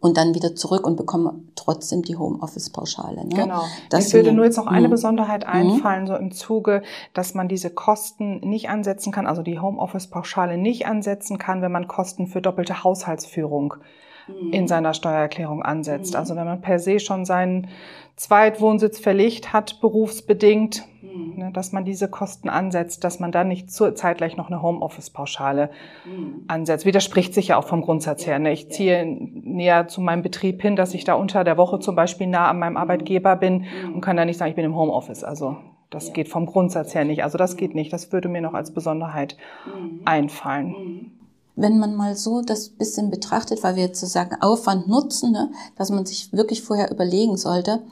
und 0.00 0.16
dann 0.16 0.34
wieder 0.34 0.54
zurück 0.54 0.86
und 0.86 0.96
bekomme 0.96 1.34
trotzdem 1.56 2.02
die 2.02 2.16
Homeoffice-Pauschale. 2.16 3.26
Ne? 3.26 3.34
Genau. 3.34 3.62
Das 3.90 4.12
Mir 4.12 4.20
würde 4.20 4.32
nur 4.32 4.44
jetzt 4.44 4.56
noch 4.56 4.68
eine 4.68 4.86
mhm. 4.86 4.92
Besonderheit 4.92 5.44
mhm. 5.44 5.52
einfallen, 5.52 6.06
so 6.06 6.14
im 6.14 6.30
Zuge, 6.30 6.82
dass 7.14 7.34
man 7.34 7.48
diese 7.48 7.70
Kosten 7.70 8.38
nicht 8.40 8.68
ansetzen 8.68 9.10
kann, 9.10 9.26
also 9.26 9.42
die 9.42 9.58
Homeoffice-Pauschale 9.58 10.56
nicht 10.56 10.86
ansetzen 10.86 11.38
kann, 11.38 11.62
wenn 11.62 11.72
man 11.72 11.88
Kosten 11.88 12.28
für 12.28 12.40
doppelte 12.40 12.84
Haushaltsführung 12.84 13.74
mhm. 14.28 14.52
in 14.52 14.68
seiner 14.68 14.94
Steuererklärung 14.94 15.62
ansetzt. 15.62 16.16
Also 16.16 16.36
wenn 16.36 16.44
man 16.44 16.60
per 16.60 16.78
se 16.78 17.00
schon 17.00 17.24
seinen 17.24 17.68
Zweitwohnsitz 18.18 18.98
verlegt 18.98 19.52
hat, 19.52 19.80
berufsbedingt, 19.80 20.84
mhm. 21.02 21.34
ne, 21.36 21.50
dass 21.52 21.70
man 21.70 21.84
diese 21.84 22.08
Kosten 22.08 22.48
ansetzt, 22.48 23.04
dass 23.04 23.20
man 23.20 23.30
dann 23.30 23.46
nicht 23.46 23.70
zeitgleich 23.70 24.36
noch 24.36 24.48
eine 24.48 24.60
Homeoffice-Pauschale 24.60 25.70
mhm. 26.04 26.42
ansetzt. 26.48 26.84
Widerspricht 26.84 27.32
sich 27.32 27.48
ja 27.48 27.56
auch 27.56 27.66
vom 27.68 27.80
Grundsatz 27.80 28.26
her. 28.26 28.40
Ne? 28.40 28.52
Ich 28.52 28.70
ziehe 28.72 29.06
näher 29.06 29.86
zu 29.86 30.00
meinem 30.00 30.22
Betrieb 30.22 30.60
hin, 30.60 30.74
dass 30.74 30.94
ich 30.94 31.04
da 31.04 31.14
unter 31.14 31.44
der 31.44 31.56
Woche 31.56 31.78
zum 31.78 31.94
Beispiel 31.94 32.26
nah 32.26 32.48
an 32.48 32.58
meinem 32.58 32.72
mhm. 32.72 32.78
Arbeitgeber 32.78 33.36
bin 33.36 33.66
mhm. 33.84 33.94
und 33.94 34.00
kann 34.00 34.16
da 34.16 34.24
nicht 34.24 34.36
sagen, 34.36 34.50
ich 34.50 34.56
bin 34.56 34.64
im 34.64 34.76
Homeoffice. 34.76 35.22
Also 35.22 35.56
das 35.88 36.12
geht 36.12 36.28
vom 36.28 36.46
Grundsatz 36.46 36.96
her 36.96 37.04
nicht. 37.04 37.22
Also 37.22 37.38
das 37.38 37.56
geht 37.56 37.76
nicht. 37.76 37.92
Das 37.92 38.12
würde 38.12 38.28
mir 38.28 38.40
noch 38.40 38.54
als 38.54 38.74
Besonderheit 38.74 39.36
mhm. 39.64 40.00
einfallen. 40.04 40.66
Mhm 40.66 41.18
wenn 41.58 41.78
man 41.78 41.94
mal 41.96 42.16
so 42.16 42.40
das 42.40 42.68
bisschen 42.68 43.10
betrachtet, 43.10 43.62
weil 43.62 43.76
wir 43.76 43.84
jetzt 43.84 44.00
sozusagen 44.00 44.40
Aufwand 44.40 44.88
nutzen, 44.88 45.32
ne, 45.32 45.50
dass 45.76 45.90
man 45.90 46.06
sich 46.06 46.32
wirklich 46.32 46.62
vorher 46.62 46.90
überlegen 46.90 47.36
sollte, 47.36 47.82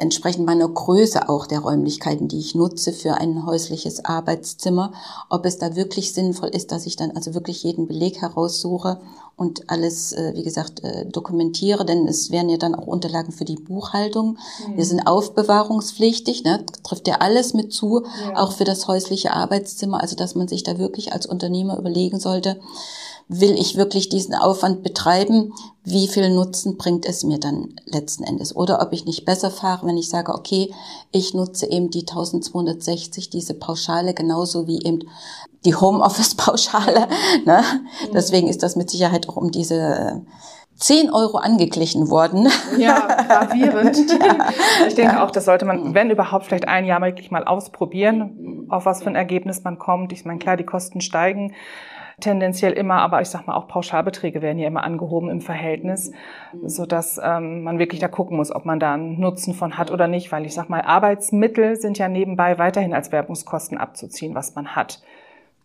entsprechend 0.00 0.46
meiner 0.46 0.68
Größe 0.68 1.28
auch 1.28 1.46
der 1.46 1.60
Räumlichkeiten, 1.60 2.26
die 2.26 2.38
ich 2.38 2.54
nutze 2.54 2.92
für 2.92 3.14
ein 3.14 3.44
häusliches 3.44 4.04
Arbeitszimmer, 4.04 4.92
ob 5.28 5.44
es 5.44 5.58
da 5.58 5.76
wirklich 5.76 6.12
sinnvoll 6.12 6.48
ist, 6.48 6.72
dass 6.72 6.86
ich 6.86 6.96
dann 6.96 7.12
also 7.12 7.34
wirklich 7.34 7.62
jeden 7.62 7.86
Beleg 7.86 8.20
heraussuche 8.20 9.00
und 9.36 9.70
alles, 9.70 10.12
äh, 10.12 10.32
wie 10.34 10.42
gesagt, 10.42 10.84
äh, 10.84 11.06
dokumentiere, 11.06 11.84
denn 11.84 12.06
es 12.08 12.30
wären 12.30 12.48
ja 12.48 12.56
dann 12.56 12.74
auch 12.74 12.86
Unterlagen 12.86 13.32
für 13.32 13.44
die 13.44 13.56
Buchhaltung. 13.56 14.38
Mhm. 14.66 14.76
Wir 14.76 14.84
sind 14.84 15.06
aufbewahrungspflichtig, 15.06 16.44
ne? 16.44 16.64
trifft 16.82 17.08
ja 17.08 17.16
alles 17.20 17.54
mit 17.54 17.72
zu, 17.72 18.02
ja. 18.04 18.36
auch 18.36 18.52
für 18.52 18.64
das 18.64 18.86
häusliche 18.86 19.32
Arbeitszimmer, 19.32 20.00
also 20.00 20.16
dass 20.16 20.34
man 20.34 20.48
sich 20.48 20.62
da 20.62 20.78
wirklich 20.78 21.12
als 21.12 21.26
Unternehmer 21.26 21.78
überlegen 21.78 22.20
sollte, 22.20 22.60
will 23.32 23.52
ich 23.52 23.76
wirklich 23.76 24.08
diesen 24.08 24.34
Aufwand 24.34 24.82
betreiben? 24.82 25.52
Wie 25.84 26.08
viel 26.08 26.30
Nutzen 26.30 26.76
bringt 26.76 27.06
es 27.06 27.22
mir 27.22 27.38
dann 27.38 27.76
letzten 27.86 28.24
Endes? 28.24 28.54
Oder 28.56 28.82
ob 28.82 28.92
ich 28.92 29.04
nicht 29.04 29.24
besser 29.24 29.52
fahre, 29.52 29.86
wenn 29.86 29.96
ich 29.96 30.08
sage, 30.08 30.34
okay, 30.34 30.74
ich 31.12 31.32
nutze 31.32 31.70
eben 31.70 31.90
die 31.90 32.00
1260, 32.00 33.30
diese 33.30 33.54
Pauschale, 33.54 34.14
genauso 34.14 34.66
wie 34.66 34.82
eben 34.82 35.04
die 35.64 35.76
Homeoffice-Pauschale. 35.76 37.06
Ne? 37.46 37.62
Mhm. 37.62 38.12
Deswegen 38.14 38.48
ist 38.48 38.64
das 38.64 38.74
mit 38.74 38.90
Sicherheit 38.90 39.28
auch 39.28 39.36
um 39.36 39.52
diese 39.52 40.22
10 40.76 41.10
Euro 41.10 41.38
angeglichen 41.38 42.10
worden. 42.10 42.48
Ja, 42.76 43.06
gravierend. 43.28 43.96
ich 44.88 44.94
denke 44.94 45.14
ja. 45.14 45.24
auch, 45.24 45.30
das 45.30 45.44
sollte 45.44 45.64
man, 45.64 45.94
wenn 45.94 46.10
überhaupt, 46.10 46.46
vielleicht 46.46 46.66
ein 46.66 46.84
Jahr 46.84 47.00
wirklich 47.00 47.30
mal 47.30 47.44
ausprobieren, 47.44 48.66
auf 48.70 48.86
was 48.86 49.02
für 49.02 49.08
ein 49.08 49.14
Ergebnis 49.14 49.62
man 49.62 49.78
kommt. 49.78 50.12
Ich 50.12 50.24
meine, 50.24 50.40
klar, 50.40 50.56
die 50.56 50.64
Kosten 50.64 51.00
steigen 51.00 51.54
tendenziell 52.20 52.72
immer, 52.72 52.94
aber 52.96 53.20
ich 53.20 53.28
sag 53.28 53.46
mal 53.46 53.54
auch 53.54 53.68
Pauschalbeträge 53.68 54.42
werden 54.42 54.58
ja 54.58 54.68
immer 54.68 54.84
angehoben 54.84 55.30
im 55.30 55.40
Verhältnis, 55.40 56.12
so 56.62 56.86
dass 56.86 57.20
ähm, 57.22 57.62
man 57.62 57.78
wirklich 57.78 58.00
da 58.00 58.08
gucken 58.08 58.36
muss, 58.36 58.54
ob 58.54 58.64
man 58.64 58.80
da 58.80 58.94
einen 58.94 59.18
Nutzen 59.18 59.54
von 59.54 59.78
hat 59.78 59.90
oder 59.90 60.08
nicht, 60.08 60.30
weil 60.32 60.46
ich 60.46 60.54
sag 60.54 60.68
mal 60.68 60.82
Arbeitsmittel 60.82 61.76
sind 61.76 61.98
ja 61.98 62.08
nebenbei 62.08 62.58
weiterhin 62.58 62.94
als 62.94 63.12
Werbungskosten 63.12 63.78
abzuziehen, 63.78 64.34
was 64.34 64.54
man 64.54 64.76
hat. 64.76 65.02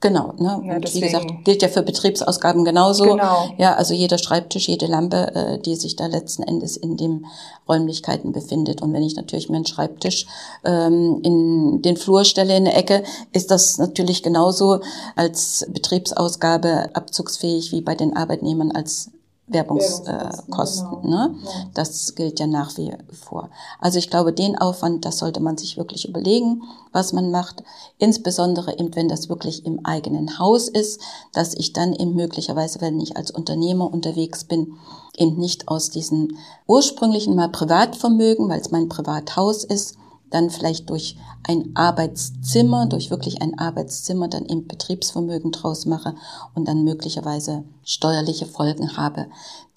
Genau, 0.05 0.33
ne? 0.37 0.61
Ja, 0.63 0.75
und 0.75 0.93
wie 0.93 1.01
gesagt, 1.01 1.25
gilt 1.45 1.63
ja 1.63 1.67
für 1.67 1.81
Betriebsausgaben 1.81 2.63
genauso. 2.63 3.05
Genau. 3.05 3.49
Ja, 3.57 3.73
also 3.73 3.95
jeder 3.95 4.19
Schreibtisch, 4.19 4.67
jede 4.67 4.85
Lampe, 4.85 5.33
äh, 5.33 5.57
die 5.57 5.73
sich 5.73 5.95
da 5.95 6.05
letzten 6.05 6.43
Endes 6.43 6.77
in 6.77 6.95
den 6.95 7.25
Räumlichkeiten 7.67 8.31
befindet. 8.31 8.83
Und 8.83 8.93
wenn 8.93 9.01
ich 9.01 9.15
natürlich 9.15 9.49
mir 9.49 9.55
einen 9.55 9.65
Schreibtisch 9.65 10.27
ähm, 10.63 11.21
in 11.23 11.81
den 11.81 11.97
Flur 11.97 12.23
stelle 12.23 12.55
in 12.55 12.65
der 12.65 12.77
Ecke, 12.77 13.01
ist 13.31 13.49
das 13.49 13.79
natürlich 13.79 14.21
genauso 14.21 14.81
als 15.15 15.65
Betriebsausgabe 15.69 16.89
abzugsfähig 16.93 17.71
wie 17.71 17.81
bei 17.81 17.95
den 17.95 18.15
Arbeitnehmern 18.15 18.73
als 18.73 19.09
Werbungskosten. 19.47 20.87
Äh, 20.87 21.01
genau. 21.01 21.27
ne? 21.27 21.35
Das 21.73 22.15
gilt 22.15 22.39
ja 22.39 22.47
nach 22.47 22.75
wie 22.77 22.91
vor. 23.11 23.49
Also 23.79 23.99
ich 23.99 24.09
glaube, 24.09 24.33
den 24.33 24.57
Aufwand, 24.57 25.05
das 25.05 25.19
sollte 25.19 25.39
man 25.39 25.57
sich 25.57 25.77
wirklich 25.77 26.07
überlegen, 26.07 26.63
was 26.91 27.13
man 27.13 27.29
macht. 27.29 27.63
Insbesondere 27.99 28.77
eben, 28.79 28.95
wenn 28.95 29.07
das 29.07 29.29
wirklich 29.29 29.65
im 29.65 29.85
eigenen 29.85 30.39
Haus 30.39 30.67
ist, 30.67 30.99
dass 31.31 31.53
ich 31.53 31.73
dann 31.73 31.93
eben 31.93 32.15
möglicherweise, 32.15 32.81
wenn 32.81 32.99
ich 32.99 33.17
als 33.17 33.29
Unternehmer 33.29 33.93
unterwegs 33.93 34.45
bin, 34.45 34.73
eben 35.15 35.37
nicht 35.37 35.67
aus 35.67 35.91
diesen 35.91 36.37
ursprünglichen 36.65 37.35
mal 37.35 37.49
Privatvermögen, 37.49 38.49
weil 38.49 38.61
es 38.61 38.71
mein 38.71 38.89
Privathaus 38.89 39.63
ist, 39.63 39.95
dann 40.29 40.49
vielleicht 40.49 40.89
durch 40.89 41.17
ein 41.43 41.71
Arbeitszimmer, 41.75 42.87
durch 42.87 43.09
wirklich 43.09 43.41
ein 43.41 43.57
Arbeitszimmer 43.57 44.27
dann 44.27 44.45
eben 44.45 44.67
Betriebsvermögen 44.67 45.51
draus 45.51 45.85
mache 45.85 46.15
und 46.53 46.67
dann 46.67 46.83
möglicherweise 46.83 47.63
steuerliche 47.83 48.45
Folgen 48.45 48.97
habe, 48.97 49.27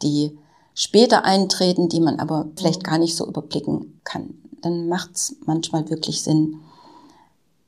die 0.03 0.39
später 0.75 1.25
eintreten, 1.25 1.89
die 1.89 2.01
man 2.01 2.19
aber 2.19 2.47
vielleicht 2.57 2.85
gar 2.85 2.99
nicht 2.99 3.17
so 3.17 3.27
überblicken 3.27 4.01
kann. 4.05 4.35
Dann 4.63 4.89
macht 4.89 5.17
es 5.17 5.37
manchmal 5.45 5.89
wirklich 5.91 6.23
Sinn, 6.23 6.61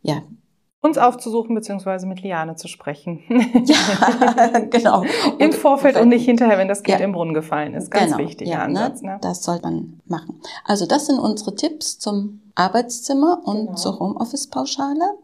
ja, 0.03 0.23
uns 0.83 0.97
aufzusuchen 0.97 1.55
beziehungsweise 1.55 2.07
mit 2.07 2.23
Liane 2.23 2.57
zu 2.57 2.67
sprechen. 2.67 3.21
Ja, 3.65 4.59
genau. 4.71 5.05
Im 5.39 5.53
Vorfeld 5.53 5.97
und 5.97 6.09
nicht 6.09 6.25
hinterher, 6.25 6.57
wenn 6.59 6.69
das 6.69 6.83
Kind 6.83 7.01
ja. 7.01 7.05
im 7.05 7.13
Brunnen 7.13 7.35
gefallen 7.35 7.75
ist. 7.75 7.91
Ganz 7.91 8.13
genau. 8.13 8.19
wichtiger 8.19 8.51
ja, 8.51 8.69
ne? 8.69 8.81
Ansatz. 8.81 9.03
Ne? 9.03 9.19
Das 9.21 9.43
sollte 9.43 9.65
man 9.65 10.01
machen. 10.07 10.41
Also 10.65 10.87
das 10.87 11.07
sind 11.07 11.19
unsere 11.19 11.55
Tipps 11.55 11.99
zum 11.99 12.41
Arbeitszimmer 12.55 13.43
und 13.45 13.67
genau. 13.67 13.75
zur 13.75 14.01
Homeoffice-Pauschale. 14.01 15.19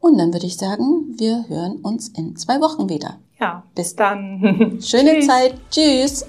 Und 0.00 0.18
dann 0.18 0.32
würde 0.32 0.46
ich 0.46 0.56
sagen, 0.56 1.14
wir 1.16 1.48
hören 1.48 1.76
uns 1.76 2.08
in 2.08 2.36
zwei 2.36 2.60
Wochen 2.60 2.88
wieder. 2.88 3.18
Ja, 3.40 3.62
bis 3.74 3.96
dann. 3.96 4.78
Schöne 4.82 5.20
Zeit. 5.20 5.54
Tschüss. 5.70 6.26